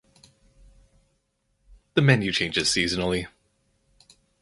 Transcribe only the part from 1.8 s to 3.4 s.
The menu changes seasonally.